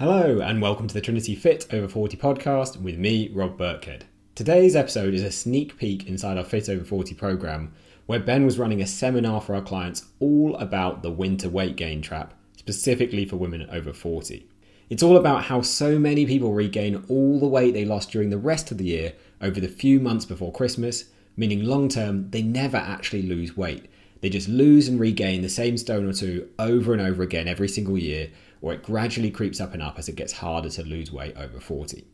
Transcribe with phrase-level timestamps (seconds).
[0.00, 4.04] Hello, and welcome to the Trinity Fit Over 40 podcast with me, Rob Burkhead.
[4.34, 7.74] Today's episode is a sneak peek inside our Fit Over 40 program,
[8.06, 12.00] where Ben was running a seminar for our clients all about the winter weight gain
[12.00, 14.48] trap, specifically for women over 40.
[14.88, 18.38] It's all about how so many people regain all the weight they lost during the
[18.38, 19.12] rest of the year
[19.42, 23.84] over the few months before Christmas, meaning long term, they never actually lose weight.
[24.22, 27.68] They just lose and regain the same stone or two over and over again every
[27.68, 28.30] single year
[28.60, 31.60] or it gradually creeps up and up as it gets harder to lose weight over
[31.60, 32.06] 40.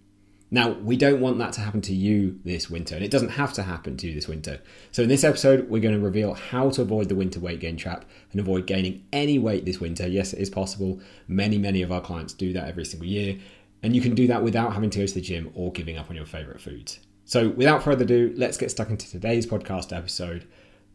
[0.48, 3.53] Now, we don't want that to happen to you this winter, and it doesn't have
[3.55, 4.61] to happen to you this winter.
[4.93, 7.77] So, in this episode, we're going to reveal how to avoid the winter weight gain
[7.77, 10.06] trap and avoid gaining any weight this winter.
[10.06, 11.01] Yes, it is possible.
[11.27, 13.39] Many, many of our clients do that every single year,
[13.83, 16.11] and you can do that without having to go to the gym or giving up
[16.11, 17.01] on your favorite foods.
[17.25, 20.47] So, without further ado, let's get stuck into today's podcast episode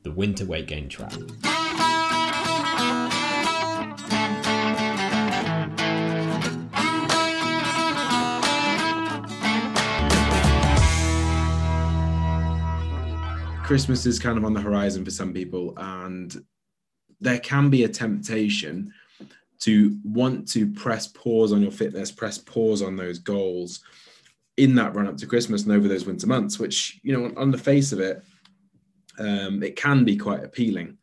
[0.04, 1.12] The Winter Weight Gain Trap.
[13.72, 16.44] Christmas is kind of on the horizon for some people, and
[17.22, 18.94] there can be a temptation
[19.62, 23.82] to want to press pause on your fitness, press pause on those goals
[24.58, 27.50] in that run up to Christmas and over those winter months, which, you know, on
[27.50, 28.22] the face of it,
[29.20, 30.98] um, it can be quite appealing,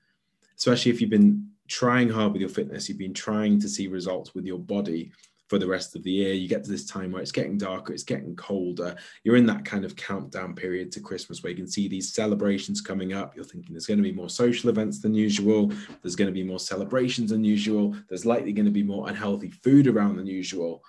[0.59, 4.35] especially if you've been trying hard with your fitness, you've been trying to see results
[4.35, 5.11] with your body
[5.49, 6.35] for the rest of the year.
[6.35, 8.95] You get to this time where it's getting darker, it's getting colder.
[9.25, 12.81] You're in that kind of countdown period to Christmas where you can see these celebrations
[12.81, 13.35] coming up.
[13.35, 15.73] You're thinking there's going to be more social events than usual.
[16.03, 17.97] There's going to be more celebrations than usual.
[18.09, 20.83] There's likely going to be more unhealthy food around than usual.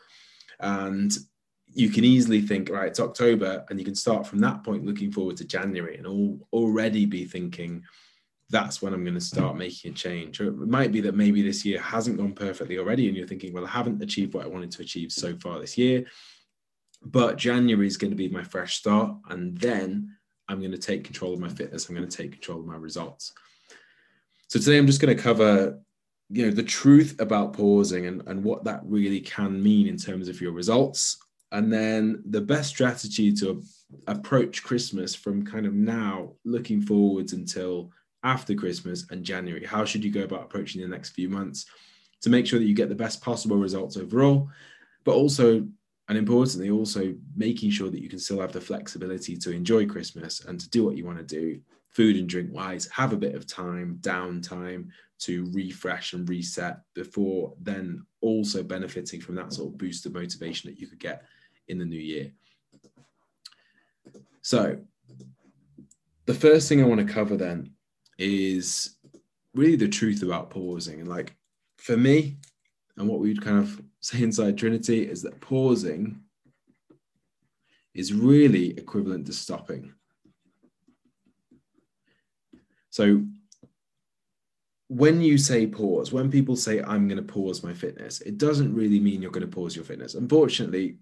[0.59, 1.17] And
[1.73, 5.11] you can easily think, right, it's October, and you can start from that point looking
[5.11, 7.83] forward to January and all, already be thinking,
[8.49, 10.41] that's when I'm going to start making a change.
[10.41, 13.53] Or it might be that maybe this year hasn't gone perfectly already, and you're thinking,
[13.53, 16.05] well, I haven't achieved what I wanted to achieve so far this year,
[17.03, 20.15] but January is going to be my fresh start, and then
[20.47, 21.87] I'm going to take control of my fitness.
[21.87, 23.33] I'm going to take control of my results.
[24.47, 25.79] So today I'm just going to cover,
[26.29, 30.27] you know, the truth about pausing and, and what that really can mean in terms
[30.27, 31.19] of your results,
[31.51, 33.63] and then the best strategy to
[34.07, 37.91] approach Christmas from kind of now looking forwards until
[38.23, 39.65] after Christmas and January?
[39.65, 41.65] How should you go about approaching the next few months
[42.21, 44.49] to make sure that you get the best possible results overall,
[45.03, 45.67] but also,
[46.07, 50.45] and importantly, also making sure that you can still have the flexibility to enjoy Christmas
[50.45, 51.59] and to do what you want to do,
[51.89, 54.87] food and drink wise, have a bit of time, downtime
[55.19, 60.69] to refresh and reset before then also benefiting from that sort of boost of motivation
[60.69, 61.23] that you could get
[61.67, 62.31] in the new year.
[64.41, 64.79] So,
[66.25, 67.71] the first thing I want to cover then
[68.19, 68.97] is
[69.55, 70.99] really the truth about pausing.
[70.99, 71.35] And like
[71.77, 72.37] for me,
[72.97, 76.19] and what we'd kind of say inside Trinity is that pausing
[77.95, 79.93] is really equivalent to stopping.
[82.89, 83.23] So
[84.89, 88.73] when you say pause, when people say, I'm going to pause my fitness, it doesn't
[88.73, 90.15] really mean you're going to pause your fitness.
[90.15, 90.97] Unfortunately,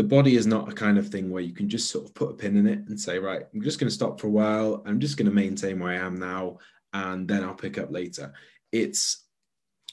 [0.00, 2.30] the body is not a kind of thing where you can just sort of put
[2.30, 4.82] a pin in it and say, right, I'm just going to stop for a while.
[4.86, 6.56] I'm just going to maintain where I am now,
[6.94, 8.32] and then I'll pick up later.
[8.72, 9.26] It's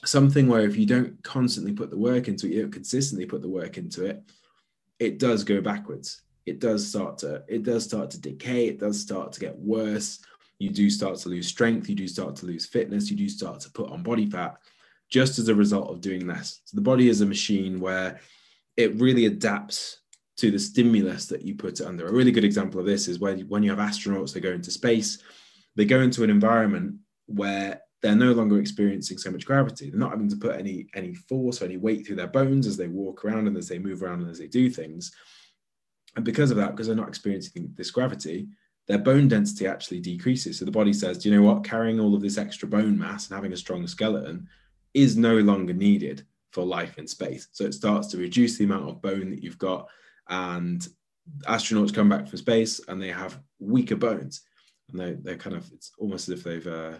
[0.06, 3.42] something where if you don't constantly put the work into it, you don't consistently put
[3.42, 4.22] the work into it,
[4.98, 6.22] it does go backwards.
[6.46, 8.66] It does start to, it does start to decay.
[8.66, 10.20] It does start to get worse.
[10.58, 11.86] You do start to lose strength.
[11.86, 13.10] You do start to lose fitness.
[13.10, 14.56] You do start to put on body fat
[15.10, 16.62] just as a result of doing less.
[16.64, 18.20] So the body is a machine where
[18.78, 19.98] it really adapts
[20.36, 22.06] to the stimulus that you put it under.
[22.06, 24.70] A really good example of this is when, when you have astronauts, they go into
[24.70, 25.18] space,
[25.74, 26.94] they go into an environment
[27.26, 29.90] where they're no longer experiencing so much gravity.
[29.90, 32.76] They're not having to put any any force or any weight through their bones as
[32.76, 35.12] they walk around and as they move around and as they do things.
[36.14, 38.46] And because of that, because they're not experiencing this gravity,
[38.86, 40.60] their bone density actually decreases.
[40.60, 41.64] So the body says, do you know what?
[41.64, 44.48] Carrying all of this extra bone mass and having a strong skeleton
[44.94, 47.48] is no longer needed for life in space.
[47.52, 49.88] So it starts to reduce the amount of bone that you've got,
[50.28, 50.86] and
[51.46, 54.42] astronauts come back from space and they have weaker bones,
[54.90, 56.98] and they they're kind of it's almost as if they've uh,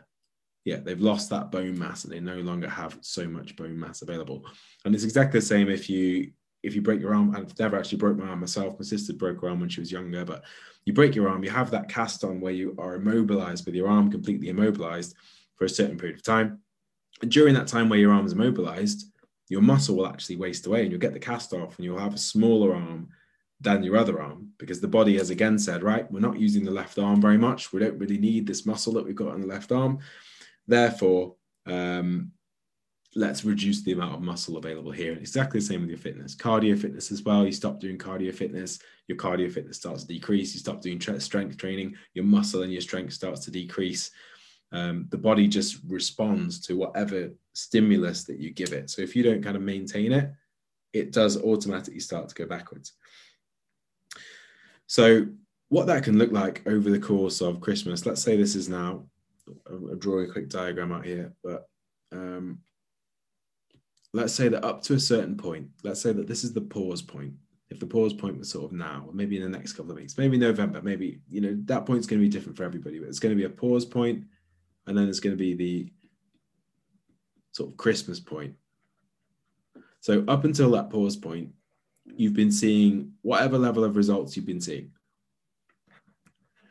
[0.65, 4.03] yeah they've lost that bone mass and they no longer have so much bone mass
[4.03, 4.45] available.
[4.85, 7.35] And it's exactly the same if you if you break your arm.
[7.35, 8.79] I've never actually broke my arm myself.
[8.79, 10.45] My sister broke her arm when she was younger, but
[10.85, 13.89] you break your arm, you have that cast on where you are immobilized with your
[13.89, 15.15] arm completely immobilized
[15.57, 16.61] for a certain period of time.
[17.21, 19.13] And during that time where your arm is immobilized,
[19.49, 22.15] your muscle will actually waste away and you'll get the cast off and you'll have
[22.15, 23.09] a smaller arm
[23.61, 26.71] than your other arm because the body has again said, right, we're not using the
[26.71, 27.73] left arm very much.
[27.73, 29.99] We don't really need this muscle that we've got on the left arm.
[30.67, 31.35] Therefore,
[31.67, 32.33] um,
[33.17, 35.13] let's reduce the amount of muscle available here.
[35.13, 37.45] And exactly the same with your fitness, cardio fitness as well.
[37.45, 38.79] You stop doing cardio fitness,
[39.09, 40.55] your cardio fitness starts to decrease.
[40.55, 44.11] You stop doing strength training, your muscle and your strength starts to decrease.
[44.71, 48.91] Um, the body just responds to whatever stimulus that you give it.
[48.91, 50.31] So if you don't kind of maintain it,
[50.93, 52.93] it does automatically start to go backwards.
[54.87, 55.27] So
[55.69, 59.05] what that can look like over the course of Christmas, let's say this is now,
[59.67, 61.69] I'm drawing a quick diagram out here, but
[62.13, 62.61] um,
[64.13, 67.03] let's say that up to a certain point, let's say that this is the pause
[67.03, 67.35] point.
[67.71, 70.17] If the pause point was sort of now, maybe in the next couple of weeks,
[70.17, 73.19] maybe November, maybe, you know, that point's going to be different for everybody, but it's
[73.19, 74.25] going to be a pause point,
[74.89, 75.93] and then it's going to be the
[77.53, 78.55] sort of Christmas point.
[80.01, 81.51] So up until that pause point,
[82.05, 84.91] you've been seeing whatever level of results you've been seeing.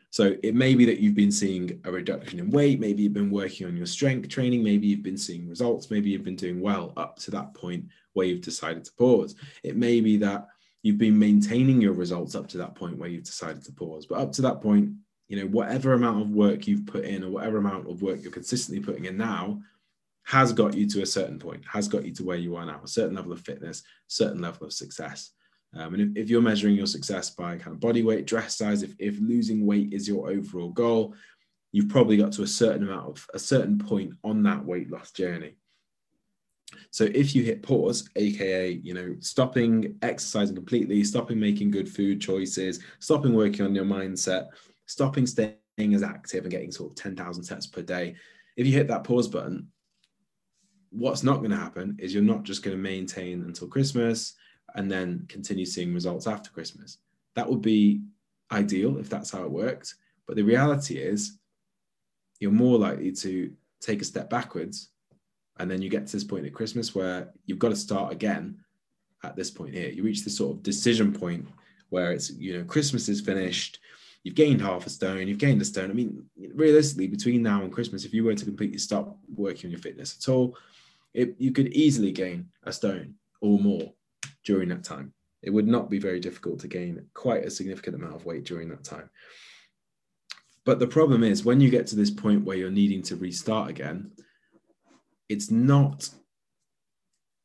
[0.10, 3.30] So it may be that you've been seeing a reduction in weight, maybe you've been
[3.30, 6.94] working on your strength training, maybe you've been seeing results, maybe you've been doing well
[6.98, 9.36] up to that point where you've decided to pause.
[9.64, 10.48] It may be that
[10.82, 14.08] you've been maintaining your results up to that point where you've decided to pause.
[14.08, 14.92] But up to that point,
[15.28, 18.32] you know, whatever amount of work you've put in or whatever amount of work you're
[18.32, 19.62] consistently putting in now
[20.24, 22.82] has got you to a certain point, has got you to where you are now,
[22.84, 25.32] a certain level of fitness, certain level of success.
[25.74, 28.84] Um, and if, if, you're measuring your success by kind of body weight, dress size,
[28.84, 31.14] if, if losing weight is your overall goal,
[31.72, 35.12] you've probably got to a certain amount of a certain point on that weight loss
[35.12, 35.56] journey.
[36.92, 42.20] So if you hit pause, aka you know stopping exercising completely, stopping making good food
[42.20, 44.48] choices, stopping working on your mindset,
[44.88, 48.16] stopping staying as active and getting sort of 10,000 steps per day,
[48.56, 49.68] if you hit that pause button,
[50.90, 54.34] what's not going to happen is you're not just going to maintain until Christmas
[54.76, 56.98] and then continue seeing results after Christmas.
[57.36, 58.02] That would be
[58.52, 59.94] ideal if that's how it worked.
[60.26, 61.38] But the reality is,
[62.40, 63.52] you're more likely to
[63.82, 64.90] take a step backwards.
[65.60, 68.60] And then you get to this point at Christmas where you've got to start again
[69.24, 69.90] at this point here.
[69.90, 71.48] You reach this sort of decision point
[71.90, 73.80] where it's, you know, Christmas is finished.
[74.28, 75.90] You've gained half a stone, you've gained a stone.
[75.90, 79.72] I mean, realistically, between now and Christmas, if you were to completely stop working on
[79.72, 80.58] your fitness at all,
[81.14, 83.94] it, you could easily gain a stone or more
[84.44, 85.14] during that time.
[85.44, 88.68] It would not be very difficult to gain quite a significant amount of weight during
[88.68, 89.10] that time.
[90.66, 93.70] But the problem is when you get to this point where you're needing to restart
[93.70, 94.12] again,
[95.30, 96.10] it's not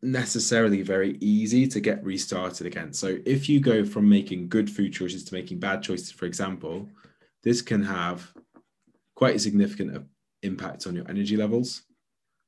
[0.02, 2.92] necessarily very easy to get restarted again.
[2.92, 6.88] So if you go from making good food choices to making bad choices, for example,
[7.44, 8.32] this can have
[9.14, 10.04] quite a significant
[10.42, 11.82] impact on your energy levels.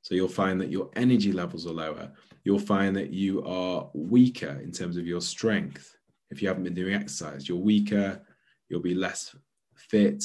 [0.02, 2.10] So you'll find that your energy levels are lower.
[2.42, 5.96] You'll find that you are weaker in terms of your strength.
[6.30, 8.20] If you haven't been doing exercise, you're weaker,
[8.68, 9.34] you'll be less
[9.76, 10.24] fit.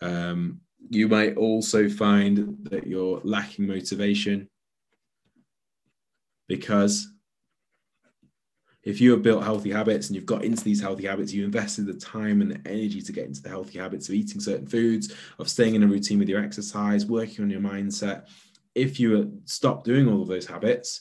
[0.00, 4.48] Um, you might also find that you're lacking motivation
[6.48, 7.08] because
[8.82, 11.86] if you have built healthy habits and you've got into these healthy habits, you invested
[11.86, 15.12] the time and the energy to get into the healthy habits of eating certain foods,
[15.40, 18.28] of staying in a routine with your exercise, working on your mindset,
[18.76, 21.00] if you stop doing all of those habits,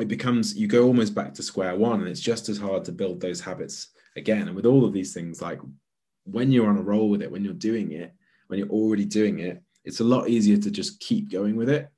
[0.00, 2.92] it becomes you go almost back to square one, and it's just as hard to
[2.92, 4.48] build those habits again.
[4.48, 5.60] And with all of these things, like
[6.24, 8.12] when you're on a roll with it, when you're doing it,
[8.48, 11.90] when you're already doing it, it's a lot easier to just keep going with it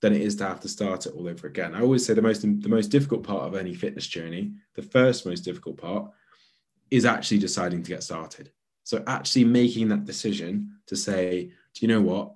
[0.00, 1.74] than it is to have to start it all over again.
[1.74, 5.26] I always say the most the most difficult part of any fitness journey, the first
[5.26, 6.10] most difficult part,
[6.90, 8.50] is actually deciding to get started.
[8.84, 12.34] So actually making that decision to say, do you know what?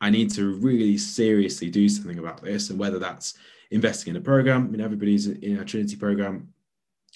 [0.00, 2.70] I need to really seriously do something about this.
[2.70, 3.34] And whether that's
[3.70, 6.52] investing in a program, I mean, everybody's in a Trinity program.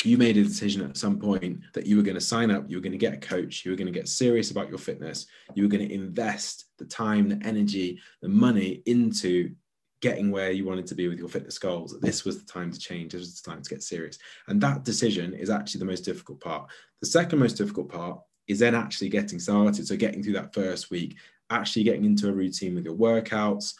[0.04, 2.76] You made a decision at some point that you were going to sign up, you
[2.76, 5.26] were going to get a coach, you were going to get serious about your fitness,
[5.54, 9.54] you were going to invest the time, the energy, the money into
[10.00, 11.98] getting where you wanted to be with your fitness goals.
[12.00, 14.18] This was the time to change, this was the time to get serious.
[14.48, 16.70] And that decision is actually the most difficult part.
[17.00, 19.86] The second most difficult part is then actually getting started.
[19.86, 21.16] So getting through that first week,
[21.50, 23.74] actually getting into a routine with your workouts,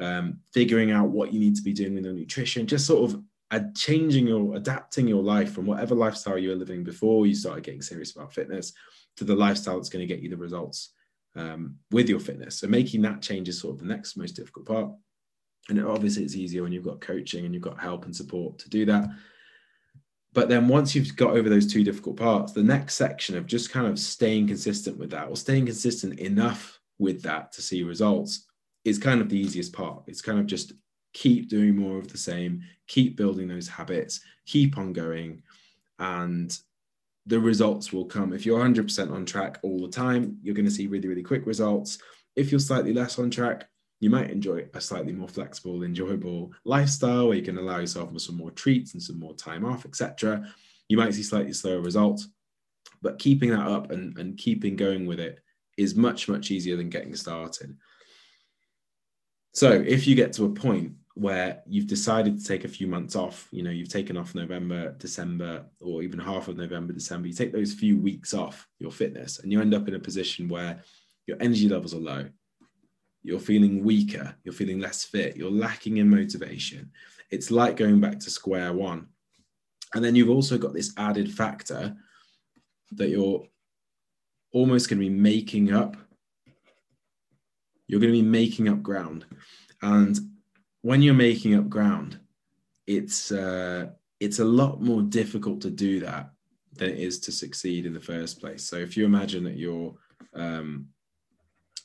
[0.00, 3.22] um, figuring out what you need to be doing with your nutrition, just sort of
[3.74, 7.82] changing your, adapting your life from whatever lifestyle you were living before you started getting
[7.82, 8.72] serious about fitness
[9.16, 10.92] to the lifestyle that's going to get you the results
[11.36, 12.60] um, with your fitness.
[12.60, 14.92] So making that change is sort of the next most difficult part.
[15.68, 18.70] And obviously, it's easier when you've got coaching and you've got help and support to
[18.70, 19.08] do that.
[20.32, 23.70] But then once you've got over those two difficult parts, the next section of just
[23.70, 28.46] kind of staying consistent with that or staying consistent enough with that to see results
[28.84, 30.04] is kind of the easiest part.
[30.06, 30.72] It's kind of just
[31.12, 35.42] keep doing more of the same, keep building those habits, keep on going,
[35.98, 36.56] and
[37.26, 38.32] the results will come.
[38.32, 41.46] If you're 100% on track all the time, you're going to see really, really quick
[41.46, 41.98] results.
[42.36, 43.68] If you're slightly less on track,
[44.00, 48.36] You might enjoy a slightly more flexible, enjoyable lifestyle where you can allow yourself some
[48.36, 50.50] more treats and some more time off, etc.
[50.88, 52.28] You might see slightly slower results,
[53.02, 55.40] but keeping that up and, and keeping going with it
[55.76, 57.76] is much, much easier than getting started.
[59.52, 63.14] So if you get to a point where you've decided to take a few months
[63.14, 67.34] off, you know, you've taken off November, December, or even half of November, December, you
[67.34, 70.82] take those few weeks off your fitness and you end up in a position where
[71.26, 72.26] your energy levels are low,
[73.22, 76.90] you're feeling weaker, you're feeling less fit, you're lacking in motivation.
[77.30, 79.08] It's like going back to square one.
[79.94, 81.94] And then you've also got this added factor
[82.92, 83.44] that you're
[84.54, 85.98] almost going to be making up.
[87.88, 89.26] You're going to be making up ground.
[89.82, 90.18] And
[90.82, 92.18] when you're making up ground,
[92.86, 96.30] it's uh, it's a lot more difficult to do that
[96.72, 98.64] than it is to succeed in the first place.
[98.64, 99.94] So if you imagine that you're
[100.34, 100.88] um,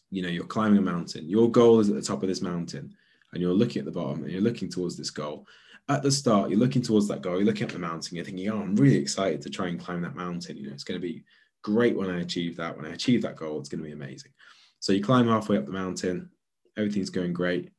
[0.09, 2.95] you know you're climbing a mountain, your goal is at the top of this mountain,
[3.33, 5.47] and you're looking at the bottom and you're looking towards this goal.
[5.87, 8.49] At the start, you're looking towards that goal, you're looking at the mountain, you're thinking,
[8.49, 10.57] oh, I'm really excited to try and climb that mountain.
[10.57, 11.23] You know, it's going to be
[11.61, 12.75] great when I achieve that.
[12.75, 14.31] When I achieve that goal, it's going to be amazing.
[14.79, 16.31] So you climb halfway up the mountain,
[16.75, 17.69] everything's going great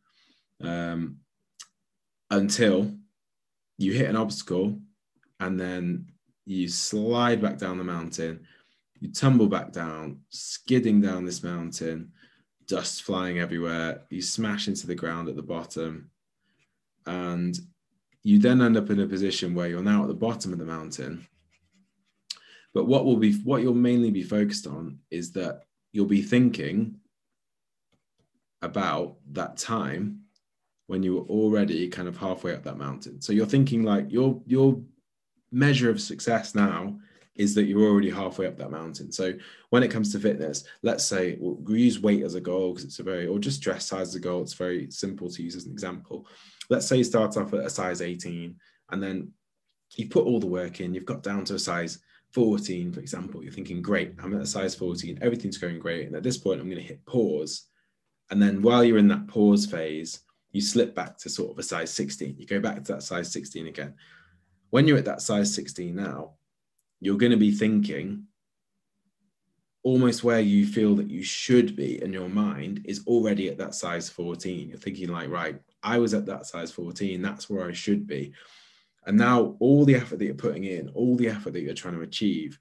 [0.62, 1.18] um,
[2.30, 2.92] until
[3.78, 4.78] you hit an obstacle
[5.40, 6.06] and then
[6.44, 8.46] you slide back down the mountain,
[9.00, 12.12] you tumble back down, skidding down this mountain,
[12.66, 16.10] dust flying everywhere, you smash into the ground at the bottom,
[17.06, 17.58] and
[18.22, 20.64] you then end up in a position where you're now at the bottom of the
[20.64, 21.26] mountain.
[22.74, 26.96] But what will be what you'll mainly be focused on is that you'll be thinking
[28.62, 30.25] about that time
[30.86, 33.20] when you were already kind of halfway up that mountain.
[33.20, 34.80] So you're thinking like your your
[35.52, 36.98] measure of success now
[37.36, 39.12] is that you're already halfway up that mountain.
[39.12, 39.34] So
[39.70, 42.98] when it comes to fitness, let's say we use weight as a goal because it's
[42.98, 44.42] a very, or just dress size as a goal.
[44.42, 46.26] It's very simple to use as an example.
[46.70, 48.56] Let's say you start off at a size 18
[48.90, 49.32] and then
[49.96, 51.98] you put all the work in, you've got down to a size
[52.32, 53.42] 14, for example.
[53.42, 56.06] You're thinking, great, I'm at a size 14, everything's going great.
[56.06, 57.66] And at this point, I'm going to hit pause.
[58.30, 60.20] And then while you're in that pause phase,
[60.56, 62.36] you slip back to sort of a size 16.
[62.38, 63.94] You go back to that size 16 again.
[64.70, 66.32] When you're at that size 16 now,
[66.98, 68.24] you're going to be thinking
[69.82, 73.74] almost where you feel that you should be in your mind is already at that
[73.74, 74.70] size 14.
[74.70, 78.32] You're thinking, like, right, I was at that size 14, that's where I should be.
[79.06, 81.94] And now all the effort that you're putting in, all the effort that you're trying
[81.94, 82.58] to achieve,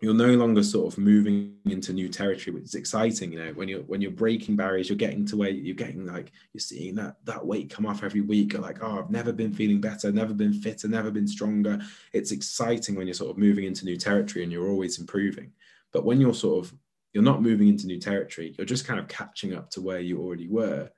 [0.00, 3.68] you're no longer sort of moving into new territory which is exciting you know when
[3.68, 7.16] you're when you're breaking barriers you're getting to where you're getting like you're seeing that
[7.24, 8.52] that weight come off every week.
[8.52, 11.80] You're like oh i've never been feeling better never been fitter never been stronger.
[12.12, 15.52] It's exciting when you're sort of moving into new territory and you're always improving.
[15.92, 16.74] But when you're sort of
[17.12, 20.20] you're not moving into new territory you're just kind of catching up to where you
[20.20, 20.90] already were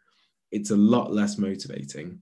[0.51, 2.19] it's a lot less motivating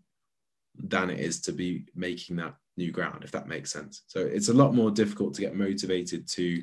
[0.76, 4.02] than it is to be making that new ground, if that makes sense.
[4.06, 6.62] So it's a lot more difficult to get motivated to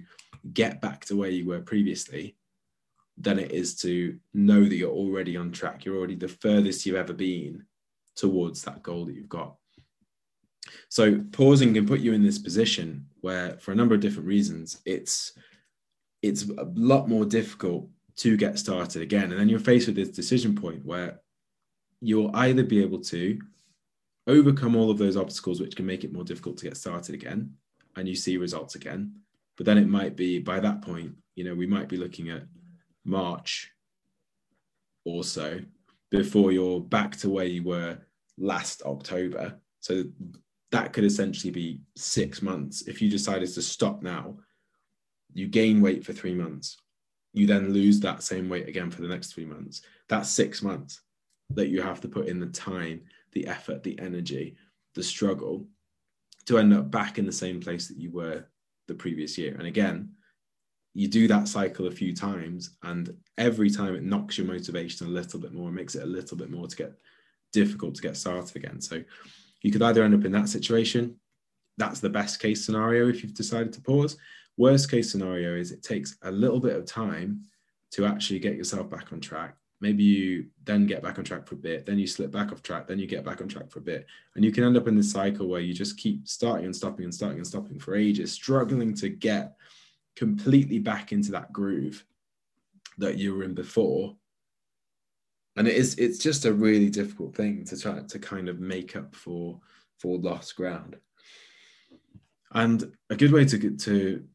[0.54, 2.36] get back to where you were previously
[3.18, 5.86] than it is to know that you're already on track.
[5.86, 7.66] You're already the furthest you've ever been
[8.16, 9.56] towards that goal that you've got.
[10.90, 14.82] So pausing can put you in this position where, for a number of different reasons,
[14.86, 15.38] it's
[16.22, 19.32] it's a lot more difficult to get started again.
[19.32, 21.22] And then you're faced with this decision point where
[22.02, 23.40] you'll either be able to
[24.28, 27.54] overcome all of those obstacles which can make it more difficult to get started again
[27.96, 29.14] and you see results again.
[29.58, 32.44] But then it might be by that point you know we might be looking at
[33.04, 33.72] march
[35.04, 35.60] or so
[36.12, 37.98] before you're back to where you were
[38.38, 39.60] last october.
[39.80, 40.04] So
[40.72, 42.88] that could essentially be six months.
[42.88, 44.38] If you decided to stop now
[45.36, 46.78] you gain weight for three months.
[47.34, 49.82] You then lose that same weight again for the next three months.
[50.08, 51.02] That's six months
[51.52, 53.02] that you have to put in the time
[53.36, 54.56] the effort, the energy,
[54.96, 55.68] the struggle
[56.48, 58.46] to end up back in the same place that you were
[58.88, 59.56] the previous year.
[59.58, 60.10] And again,
[60.94, 65.10] you do that cycle a few times, and every time it knocks your motivation a
[65.10, 66.94] little bit more, makes it a little bit more to get
[67.52, 68.80] difficult to get started again.
[68.80, 69.04] So
[69.62, 71.20] you could either end up in that situation.
[71.78, 74.18] That's the best case scenario if you've decided to pause.
[74.56, 77.44] Worst case scenario is it takes a little bit of time
[77.92, 81.56] to actually get yourself back on track maybe you then get back on track for
[81.56, 83.80] a bit then you slip back off track then you get back on track for
[83.80, 84.06] a bit.
[84.36, 87.06] And you can end up in this cycle where you just keep starting and stopping
[87.06, 89.56] and starting and stopping for ages struggling to get
[90.16, 92.06] completely back into that groove
[92.98, 94.16] that you were in before.
[95.58, 98.96] And it is it's just a really difficult thing to try to kind of make
[98.96, 99.60] up for
[100.00, 100.98] for lost ground.
[102.52, 104.26] And a good way to get to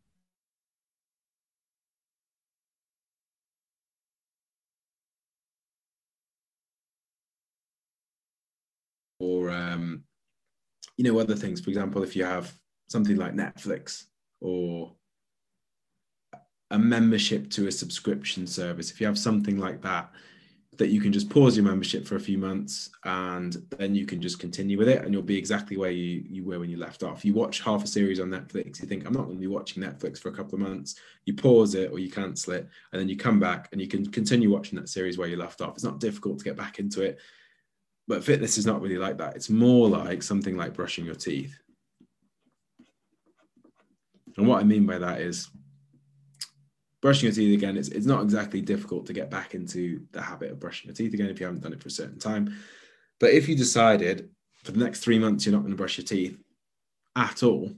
[9.21, 10.03] or um,
[10.97, 11.61] you know other things.
[11.61, 12.53] For example, if you have
[12.89, 14.05] something like Netflix
[14.41, 14.93] or
[16.73, 20.11] a membership to a subscription service, if you have something like that,
[20.79, 24.23] that you can just pause your membership for a few months and then you can
[24.23, 27.03] just continue with it and you'll be exactly where you, you were when you left
[27.03, 27.23] off.
[27.23, 29.83] You watch half a series on Netflix, you think, I'm not going to be watching
[29.83, 30.95] Netflix for a couple of months.
[31.27, 34.07] You pause it or you cancel it, and then you come back and you can
[34.11, 35.75] continue watching that series where you left off.
[35.75, 37.19] It's not difficult to get back into it.
[38.11, 39.37] But fitness is not really like that.
[39.37, 41.57] It's more like something like brushing your teeth.
[44.37, 45.49] And what I mean by that is
[47.01, 50.51] brushing your teeth again, it's, it's not exactly difficult to get back into the habit
[50.51, 52.53] of brushing your teeth again if you haven't done it for a certain time.
[53.21, 54.29] But if you decided
[54.65, 56.37] for the next three months you're not going to brush your teeth
[57.15, 57.71] at all,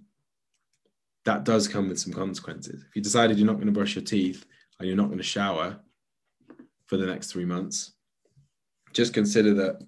[1.27, 2.83] that does come with some consequences.
[2.89, 4.47] If you decided you're not going to brush your teeth
[4.79, 5.79] and you're not going to shower
[6.87, 7.93] for the next three months,
[8.95, 9.87] just consider that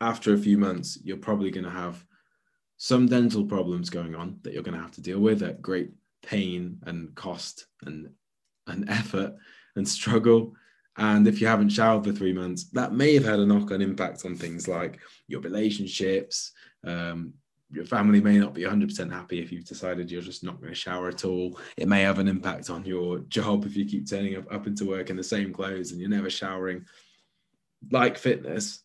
[0.00, 2.04] after a few months, you're probably going to have
[2.76, 5.90] some dental problems going on that you're going to have to deal with at great
[6.22, 8.10] pain and cost and
[8.66, 9.34] and effort
[9.76, 10.54] and struggle.
[10.98, 13.82] And if you haven't showered for three months, that may have had a knock on
[13.82, 14.98] impact on things like
[15.28, 16.52] your relationships.
[16.84, 17.34] Um,
[17.70, 20.78] your family may not be 100% happy if you've decided you're just not going to
[20.78, 21.58] shower at all.
[21.76, 24.88] It may have an impact on your job if you keep turning up, up into
[24.88, 26.86] work in the same clothes and you're never showering.
[27.90, 28.82] Like fitness,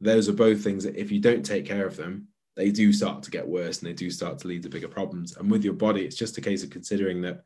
[0.00, 3.22] those are both things that if you don't take care of them, they do start
[3.22, 5.36] to get worse and they do start to lead to bigger problems.
[5.36, 7.42] And with your body, it's just a case of considering that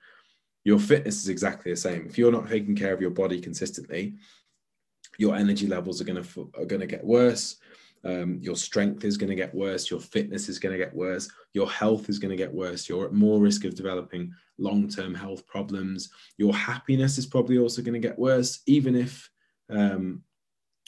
[0.65, 2.07] your fitness is exactly the same.
[2.07, 4.15] If you're not taking care of your body consistently,
[5.19, 7.57] your energy levels are going to are going to get worse.
[8.05, 9.91] Um, your strength is going to get worse.
[9.91, 11.29] Your fitness is going to get worse.
[11.53, 12.89] Your health is going to get worse.
[12.89, 16.11] You're at more risk of developing long term health problems.
[16.39, 19.29] Your happiness is probably also going to get worse, even if,
[19.69, 20.23] um,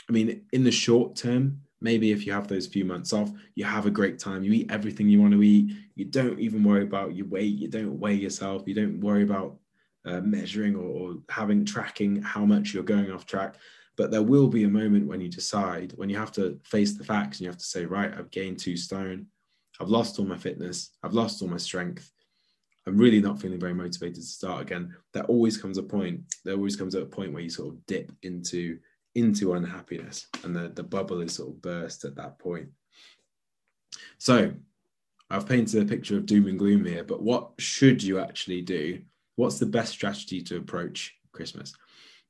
[0.09, 3.65] I mean, in the short term, maybe if you have those few months off, you
[3.65, 4.45] have a great time.
[4.45, 5.77] You eat everything you want to eat.
[5.95, 7.59] You don't even worry about your weight.
[7.59, 8.63] You don't weigh yourself.
[8.67, 9.59] You don't worry about
[10.05, 13.57] uh, measuring or, or having tracking how much you're going off track.
[13.97, 17.05] But there will be a moment when you decide, when you have to face the
[17.05, 19.27] facts and you have to say, right, I've gained two stone,
[19.81, 22.11] I've lost all my fitness, I've lost all my strength.
[22.87, 24.95] I'm really not feeling very motivated to start again.
[25.13, 28.11] There always comes a point, there always comes a point where you sort of dip
[28.23, 28.79] into
[29.15, 32.69] into unhappiness and the, the bubble is sort of burst at that point.
[34.19, 34.53] So
[35.29, 39.01] I've painted a picture of doom and gloom here, but what should you actually do
[39.37, 41.75] what's the best strategy to approach Christmas?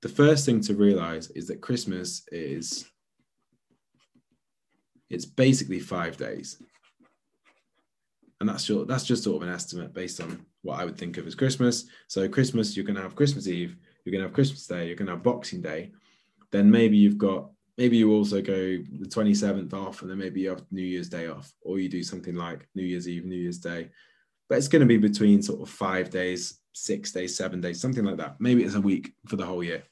[0.03, 2.87] The first thing to realize is that Christmas is
[5.11, 6.63] it's basically five days.
[8.41, 11.19] And that's your, that's just sort of an estimate based on what I would think
[11.19, 11.85] of as Christmas.
[12.09, 14.97] So Christmas, you're going to have Christmas Eve, you're going to have Christmas Day, you're
[14.97, 15.93] going to have Boxing Day.
[16.53, 20.51] Then maybe you've got maybe you also go the 27th off and then maybe you
[20.51, 23.59] have New Year's Day off, or you do something like New Year's Eve, New Year's
[23.59, 23.91] Day.
[24.49, 28.05] But it's going to be between sort of five days six days, seven days, something
[28.05, 28.37] like that.
[28.41, 29.83] Maybe it's a week for the whole year.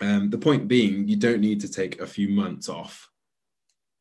[0.00, 3.10] Um, the point being, you don't need to take a few months off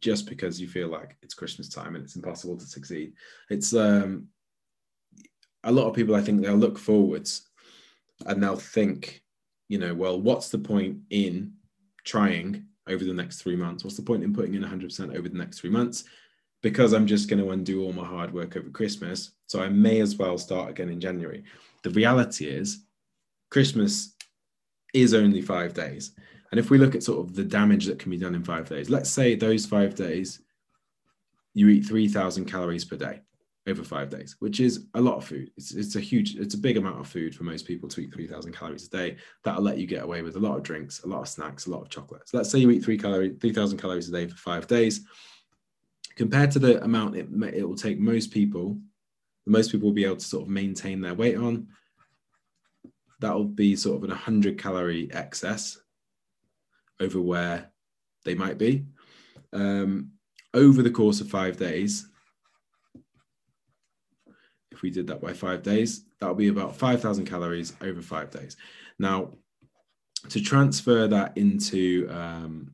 [0.02, 3.14] just because you feel like it's Christmas time and it's impossible to succeed.
[3.50, 4.28] It's um,
[5.64, 7.50] a lot of people, I think, they'll look forwards
[8.26, 9.22] and they'll think,
[9.68, 11.54] you know, well, what's the point in
[12.04, 13.84] trying over the next three months?
[13.84, 16.04] What's the point in putting in 100% over the next three months?
[16.62, 19.32] Because I'm just going to undo all my hard work over Christmas.
[19.48, 21.44] So I may as well start again in January
[21.84, 22.84] the reality is
[23.50, 24.16] Christmas
[24.94, 26.12] is only five days.
[26.52, 28.68] And if we look at sort of the damage that can be done in five
[28.68, 30.42] days, let's say those five days,
[31.54, 33.22] you eat 3,000 calories per day
[33.67, 35.52] over five days, which is a lot of food.
[35.56, 38.13] It's, it's a huge, it's a big amount of food for most people to eat
[38.13, 39.17] 3,000 calories a day.
[39.43, 41.69] That'll let you get away with a lot of drinks, a lot of snacks, a
[41.69, 42.32] lot of chocolates.
[42.32, 45.02] So let's say you eat three calorie, 3,000 calories a day for five days.
[46.15, 48.78] Compared to the amount it, it will take most people
[49.45, 51.67] most people will be able to sort of maintain their weight on.
[53.19, 55.80] That'll be sort of an 100 calorie excess
[57.00, 57.71] over where
[58.24, 58.86] they might be.
[59.54, 60.12] Um,
[60.54, 62.08] over the course of five days,
[64.72, 68.58] if we did that by five days, that'll be about 5,000 calories over five days.
[69.00, 69.32] Now,
[70.30, 72.72] to transfer that into um,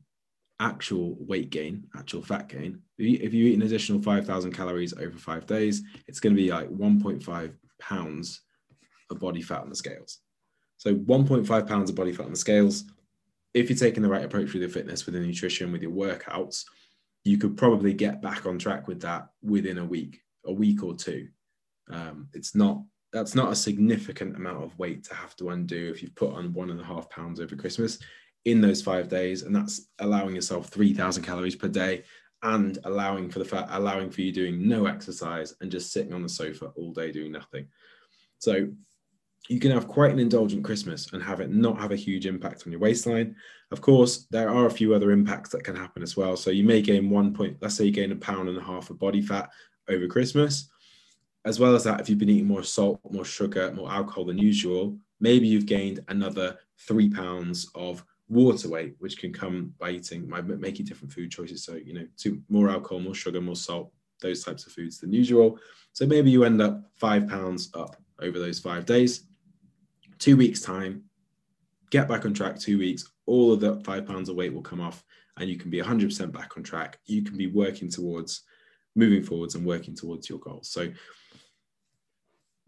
[0.60, 5.46] actual weight gain, actual fat gain, if you eat an additional 5,000 calories over five
[5.46, 8.42] days, it's going to be like 1.5 pounds
[9.10, 10.18] of body fat on the scales.
[10.76, 12.84] So 1.5 pounds of body fat on the scales.
[13.54, 16.64] If you're taking the right approach with your fitness, with your nutrition, with your workouts,
[17.24, 20.94] you could probably get back on track with that within a week, a week or
[20.94, 21.28] two.
[21.90, 26.02] Um, it's not that's not a significant amount of weight to have to undo if
[26.02, 27.98] you've put on one and a half pounds over Christmas
[28.44, 32.04] in those five days, and that's allowing yourself 3,000 calories per day
[32.42, 36.22] and allowing for the fact allowing for you doing no exercise and just sitting on
[36.22, 37.66] the sofa all day doing nothing.
[38.38, 38.68] So
[39.48, 42.64] you can have quite an indulgent Christmas and have it not have a huge impact
[42.66, 43.34] on your waistline.
[43.70, 46.36] Of course, there are a few other impacts that can happen as well.
[46.36, 48.90] So you may gain one point, let's say you gain a pound and a half
[48.90, 49.50] of body fat
[49.88, 50.68] over Christmas.
[51.48, 54.36] As well as that, if you've been eating more salt, more sugar, more alcohol than
[54.36, 60.26] usual, maybe you've gained another three pounds of water weight, which can come by eating,
[60.26, 61.64] by making different food choices.
[61.64, 65.10] So, you know, to more alcohol, more sugar, more salt, those types of foods than
[65.10, 65.58] usual.
[65.94, 69.24] So maybe you end up five pounds up over those five days.
[70.18, 71.04] Two weeks' time,
[71.90, 74.82] get back on track, two weeks, all of the five pounds of weight will come
[74.82, 75.02] off
[75.38, 76.98] and you can be 100% back on track.
[77.06, 78.42] You can be working towards
[78.94, 80.68] moving forwards and working towards your goals.
[80.68, 80.88] So,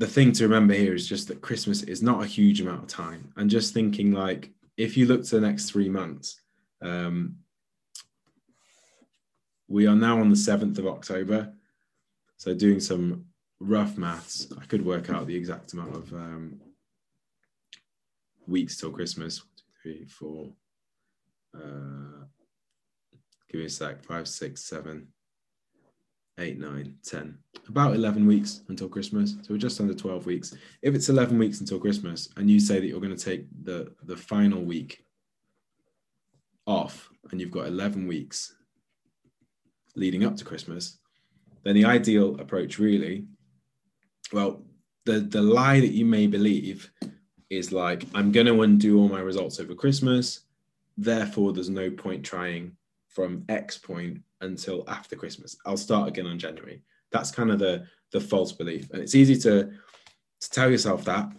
[0.00, 2.88] the thing to remember here is just that Christmas is not a huge amount of
[2.88, 3.34] time.
[3.36, 6.40] And just thinking like, if you look to the next three months,
[6.80, 7.36] um,
[9.68, 11.52] we are now on the 7th of October.
[12.38, 13.26] So, doing some
[13.60, 16.62] rough maths, I could work out the exact amount of um,
[18.46, 19.40] weeks till Christmas.
[19.40, 20.52] One, two, three, four.
[21.54, 22.24] Uh,
[23.50, 24.02] give me a sec.
[24.02, 25.08] Five, six, seven,
[26.40, 27.38] eight, nine, ten.
[27.68, 29.32] About 11 weeks until Christmas.
[29.42, 30.54] So we're just under 12 weeks.
[30.82, 33.92] If it's 11 weeks until Christmas and you say that you're going to take the,
[34.04, 35.04] the final week
[36.66, 38.54] off and you've got 11 weeks
[39.94, 40.98] leading up to Christmas,
[41.62, 43.26] then the ideal approach really,
[44.32, 44.62] well,
[45.04, 46.90] the, the lie that you may believe
[47.50, 50.40] is like, I'm going to undo all my results over Christmas.
[50.96, 52.76] Therefore, there's no point trying
[53.08, 55.56] from X point until after Christmas.
[55.66, 56.82] I'll start again on January.
[57.12, 59.70] That's kind of the the false belief, and it's easy to
[60.40, 61.30] to tell yourself that.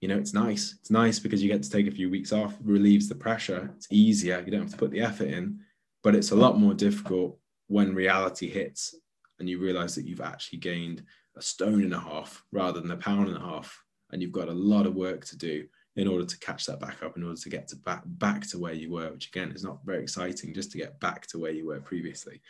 [0.00, 0.76] You know, it's nice.
[0.80, 3.72] It's nice because you get to take a few weeks off, relieves the pressure.
[3.76, 4.42] It's easier.
[4.44, 5.60] You don't have to put the effort in,
[6.02, 7.38] but it's a lot more difficult
[7.68, 8.94] when reality hits
[9.38, 11.02] and you realize that you've actually gained
[11.36, 14.48] a stone and a half rather than a pound and a half, and you've got
[14.48, 15.66] a lot of work to do
[15.96, 18.58] in order to catch that back up in order to get to back back to
[18.58, 21.52] where you were which again is not very exciting just to get back to where
[21.52, 22.40] you were previously.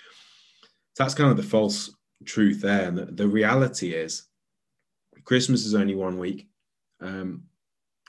[0.94, 2.88] So that's kind of the false truth there.
[2.88, 4.24] And the, the reality is
[5.24, 6.48] christmas is only one week.
[7.00, 7.44] Um,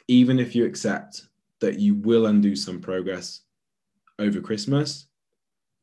[0.07, 1.27] even if you accept
[1.59, 3.41] that you will undo some progress
[4.19, 5.07] over christmas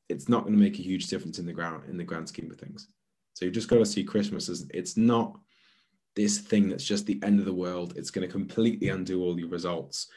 [0.09, 2.51] it's not going to make a huge difference in the ground in the grand scheme
[2.51, 2.88] of things.
[3.35, 5.38] So you've just got to see christmas as it's not
[6.16, 7.94] this thing that's just the end of the world.
[7.96, 10.09] It's going to completely undo all your results.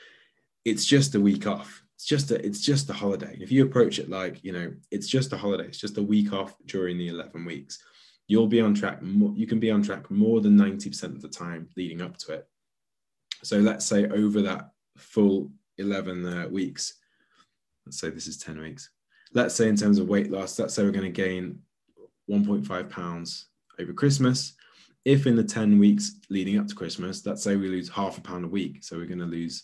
[0.65, 1.83] It's just a week off.
[1.95, 3.37] It's just a it's just a holiday.
[3.39, 5.65] If you approach it like you know, it's just a holiday.
[5.65, 7.79] It's just a week off during the eleven weeks.
[8.27, 9.01] You'll be on track.
[9.01, 12.17] More, You can be on track more than ninety percent of the time leading up
[12.17, 12.47] to it.
[13.43, 16.93] So let's say over that full eleven uh, weeks,
[17.85, 18.91] let's say this is ten weeks.
[19.33, 21.59] Let's say in terms of weight loss, let's say we're going to gain
[22.29, 23.47] 1.5 pounds
[23.79, 24.53] over Christmas
[25.07, 28.21] if in the 10 weeks leading up to Christmas, let's say we lose half a
[28.21, 29.63] pound a week, so we're going to lose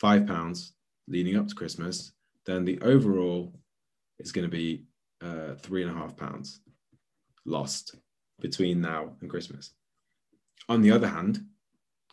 [0.00, 0.72] five pounds
[1.08, 2.14] leading up to Christmas,
[2.46, 3.52] then the overall
[4.18, 4.86] is going to be
[5.20, 6.62] uh, three and a half pounds
[7.44, 7.96] lost
[8.40, 9.74] between now and Christmas.
[10.70, 11.44] On the other hand,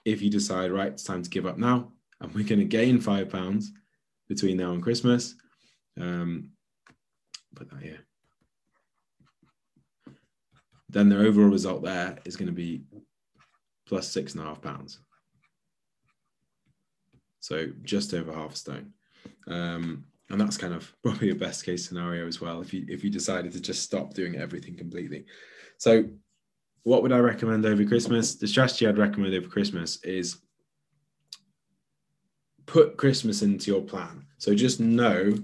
[0.04, 3.00] if you decide, right, it's time to give up now, and we're going to gain
[3.00, 3.72] five pounds
[4.28, 5.36] between now and Christmas,
[5.98, 6.52] um,
[7.56, 8.06] put that here
[10.96, 12.82] then their overall result there is going to be
[13.86, 15.00] plus six and a half pounds.
[17.42, 18.94] So just over half a stone.
[19.48, 23.04] Um, and that's kind of probably a best case scenario as well if you if
[23.04, 25.26] you decided to just stop doing everything completely.
[25.80, 26.06] So
[26.84, 28.36] what would I recommend over Christmas?
[28.36, 30.38] The strategy I'd recommend over Christmas is
[32.68, 34.26] put Christmas into your plan.
[34.38, 35.38] So just know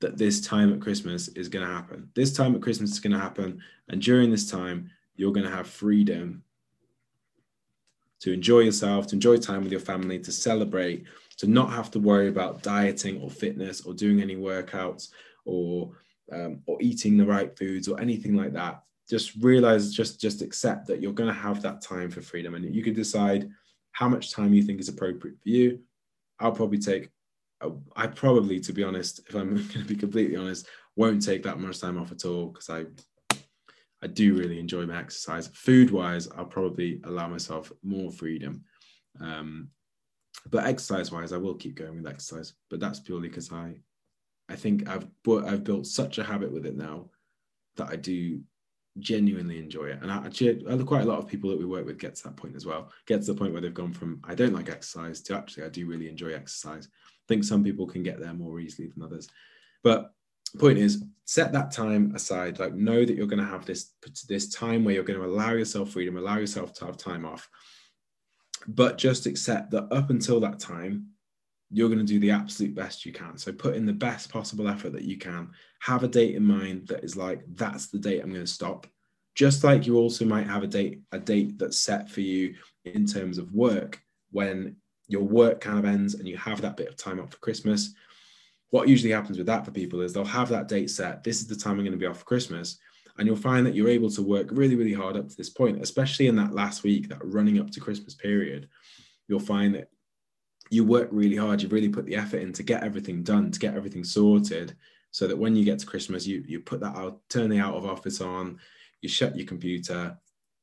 [0.00, 2.10] that this time at Christmas is going to happen.
[2.14, 3.60] This time at Christmas is going to happen.
[3.88, 6.42] And during this time, you're going to have freedom
[8.20, 11.04] to enjoy yourself, to enjoy time with your family, to celebrate,
[11.38, 15.08] to not have to worry about dieting or fitness or doing any workouts
[15.44, 15.92] or
[16.30, 18.82] um, or eating the right foods or anything like that.
[19.08, 22.74] Just realize, just just accept that you're going to have that time for freedom, and
[22.74, 23.48] you can decide
[23.92, 25.80] how much time you think is appropriate for you.
[26.38, 27.10] I'll probably take
[27.96, 30.66] I probably, to be honest, if I'm going to be completely honest,
[30.96, 32.84] won't take that much time off at all because I
[34.00, 35.48] I do really enjoy my exercise.
[35.48, 38.64] Food wise, I'll probably allow myself more freedom.
[39.20, 39.70] Um,
[40.50, 42.54] but exercise wise, I will keep going with exercise.
[42.70, 43.80] But that's purely because I
[44.48, 47.10] I think I've I've built such a habit with it now
[47.76, 48.40] that I do
[48.98, 50.02] genuinely enjoy it.
[50.02, 52.36] And I, actually, quite a lot of people that we work with get to that
[52.36, 52.90] point as well.
[53.06, 55.68] Get to the point where they've gone from I don't like exercise to actually I
[55.68, 56.88] do really enjoy exercise
[57.28, 59.28] think some people can get there more easily than others.
[59.84, 60.12] But
[60.56, 63.90] point is set that time aside like know that you're going to have this
[64.28, 67.48] this time where you're going to allow yourself freedom allow yourself to have time off.
[68.66, 71.08] But just accept that up until that time
[71.70, 73.36] you're going to do the absolute best you can.
[73.36, 75.50] So put in the best possible effort that you can.
[75.80, 78.86] Have a date in mind that is like that's the date i'm going to stop.
[79.34, 82.54] Just like you also might have a date a date that's set for you
[82.86, 84.76] in terms of work when
[85.08, 87.94] your work kind of ends and you have that bit of time off for christmas
[88.70, 91.24] what usually happens with that for people is they'll have that date set.
[91.24, 92.78] This is the time I'm going to be off for Christmas.
[93.16, 95.82] And you'll find that you're able to work really, really hard up to this point,
[95.82, 98.68] especially in that last week, that running up to Christmas period.
[99.26, 99.90] You'll find that
[100.70, 103.58] you work really hard, you really put the effort in to get everything done, to
[103.58, 104.76] get everything sorted,
[105.10, 107.74] so that when you get to Christmas, you you put that out, turn the out
[107.74, 108.58] of office on,
[109.00, 110.16] you shut your computer,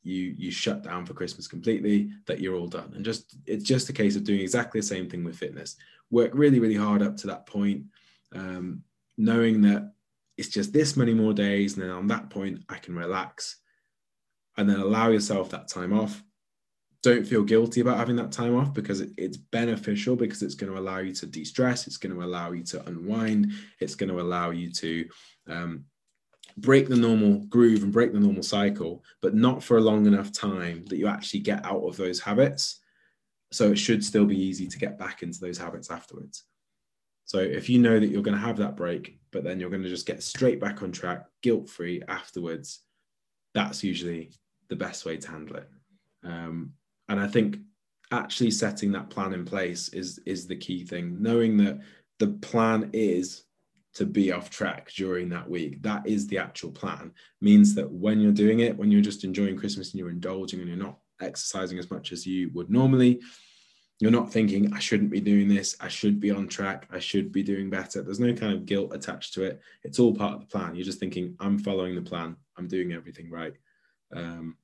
[0.06, 2.94] you you shut down for Christmas completely, that you're all done.
[2.96, 5.76] And just it's just a case of doing exactly the same thing with fitness.
[6.12, 7.86] Work really, really hard up to that point
[8.36, 8.84] um,
[9.18, 9.94] knowing that
[10.38, 13.58] it's just this many more days, and then on that point, I can relax
[14.58, 16.22] and then allow yourself that time off.
[17.04, 20.72] Don't feel guilty about having that time off because it, it's beneficial because it's going
[20.72, 24.10] to allow you to de stress, it's going to allow you to unwind, it's going
[24.10, 25.06] to allow you to
[25.48, 25.86] um,
[26.58, 30.32] break the normal groove and break the normal cycle, but not for a long enough
[30.32, 32.80] time that you actually get out of those habits.
[33.52, 36.44] So it should still be easy to get back into those habits afterwards.
[37.26, 39.84] So if you know that you're going to have that break, but then you're going
[39.84, 42.82] to just get straight back on track, guilt free afterwards,
[43.54, 44.32] that's usually
[44.70, 45.70] the best way to handle it.
[46.24, 46.74] Um,
[47.10, 47.58] and I think
[48.12, 51.22] actually setting that plan in place is is the key thing.
[51.22, 51.80] Knowing that
[52.20, 53.44] the plan is
[53.96, 55.82] to be off track during that week.
[55.82, 57.12] That is the actual plan.
[57.42, 60.70] Means that when you're doing it, when you're just enjoying Christmas and you're indulging and
[60.70, 63.22] you're not exercising as much as you would normally,
[64.02, 65.76] you're not thinking i shouldn't be doing this.
[65.80, 66.88] I should be on track.
[66.92, 68.02] I should be doing better.
[68.02, 69.62] There's no kind of guilt attached to it.
[69.84, 70.76] It's all part of the plan.
[70.76, 72.36] You're just thinking i'm following the plan.
[72.58, 73.54] I'm doing everything right.
[74.14, 74.58] Um,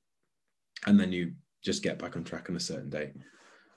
[0.86, 3.12] and then you just get back on track on a certain day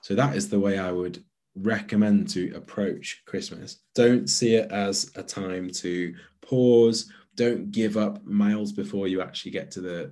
[0.01, 1.23] so that is the way i would
[1.55, 8.23] recommend to approach christmas don't see it as a time to pause don't give up
[8.25, 10.11] miles before you actually get to the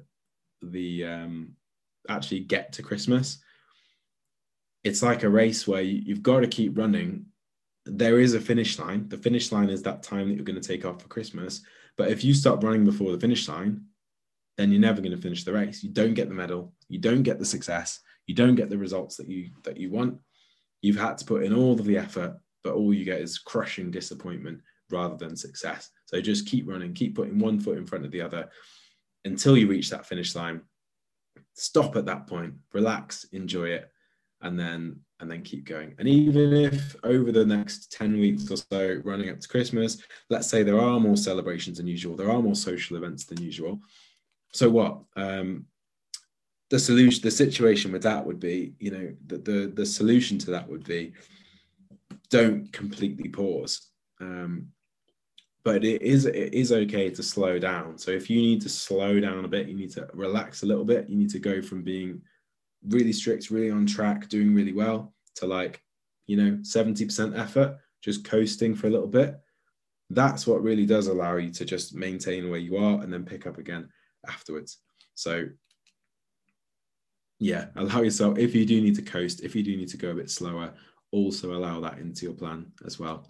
[0.61, 1.51] the um,
[2.07, 3.43] actually get to christmas
[4.83, 7.25] it's like a race where you, have got to keep running.
[7.85, 9.07] There is a finish line.
[9.07, 11.61] The finish line is that time that you're going to take off for Christmas.
[11.97, 13.85] But if you stop running before the finish line,
[14.57, 15.83] then you're never going to finish the race.
[15.83, 16.73] You don't get the medal.
[16.89, 18.01] You don't get the success.
[18.27, 20.19] You don't get the results that you that you want.
[20.83, 23.89] You've had to put in all of the effort, but all you get is crushing
[23.89, 24.59] disappointment
[24.91, 25.89] rather than success.
[26.05, 28.49] So just keep running, keep putting one foot in front of the other
[29.25, 30.61] until you reach that finish line.
[31.55, 33.89] Stop at that point, relax, enjoy it,
[34.41, 35.95] and then and then keep going.
[35.99, 40.47] And even if over the next 10 weeks or so, running up to Christmas, let's
[40.47, 43.79] say there are more celebrations than usual, there are more social events than usual.
[44.51, 44.99] So what?
[45.15, 45.65] Um,
[46.73, 50.49] the solution, the situation with that would be, you know, the, the, the solution to
[50.49, 51.13] that would be
[52.31, 53.89] don't completely pause.
[54.19, 54.69] Um,
[55.63, 57.99] but it is it is okay to slow down.
[57.99, 60.83] So if you need to slow down a bit, you need to relax a little
[60.83, 61.07] bit.
[61.07, 62.23] You need to go from being
[62.87, 65.79] really strict, really on track, doing really well, to like,
[66.25, 69.39] you know, 70% effort, just coasting for a little bit.
[70.09, 73.45] That's what really does allow you to just maintain where you are and then pick
[73.45, 73.89] up again
[74.27, 74.79] afterwards.
[75.13, 75.45] So,
[77.39, 80.11] yeah, allow yourself, if you do need to coast, if you do need to go
[80.11, 80.73] a bit slower,
[81.11, 83.27] also allow that into your plan as well.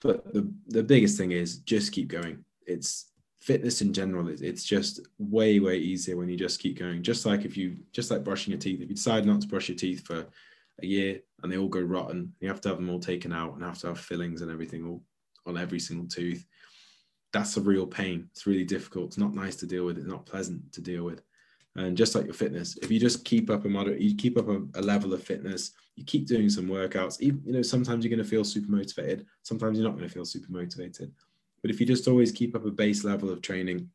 [0.00, 2.44] But the, the biggest thing is just keep going.
[2.66, 3.06] It's
[3.40, 7.02] fitness in general it's just way way easier when you just keep going.
[7.02, 9.68] Just like if you just like brushing your teeth if you decide not to brush
[9.68, 10.26] your teeth for
[10.82, 13.54] a year and they all go rotten you have to have them all taken out
[13.54, 15.02] and have to have fillings and everything all
[15.46, 16.44] on every single tooth.
[17.32, 18.28] That's a real pain.
[18.32, 19.06] It's really difficult.
[19.06, 19.96] It's not nice to deal with.
[19.96, 21.22] It's not pleasant to deal with
[21.76, 24.48] and just like your fitness if you just keep up a moderate you keep up
[24.48, 28.14] a, a level of fitness you keep doing some workouts even, you know sometimes you're
[28.14, 31.12] going to feel super motivated sometimes you're not going to feel super motivated
[31.62, 33.88] but if you just always keep up a base level of training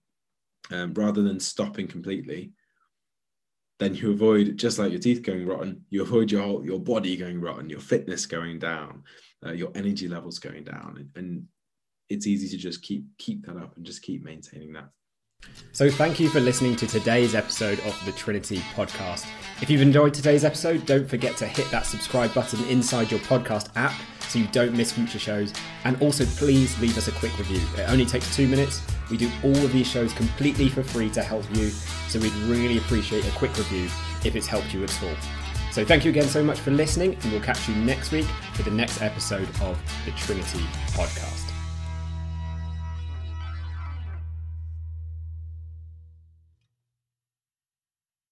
[0.71, 2.51] um, rather than stopping completely,
[3.79, 5.83] then you avoid just like your teeth going rotten.
[5.89, 9.03] You avoid your whole, your body going rotten, your fitness going down,
[9.45, 11.45] uh, your energy levels going down, and, and
[12.09, 14.89] it's easy to just keep keep that up and just keep maintaining that.
[15.75, 19.27] So, thank you for listening to today's episode of the Trinity podcast.
[19.61, 23.71] If you've enjoyed today's episode, don't forget to hit that subscribe button inside your podcast
[23.75, 25.53] app so you don't miss future shows.
[25.83, 27.59] And also, please leave us a quick review.
[27.77, 28.81] It only takes two minutes.
[29.11, 31.67] We do all of these shows completely for free to help you,
[32.07, 33.89] so we'd really appreciate a quick review
[34.23, 35.15] if it's helped you at all.
[35.73, 38.63] So, thank you again so much for listening, and we'll catch you next week for
[38.63, 41.34] the next episode of the Trinity podcast.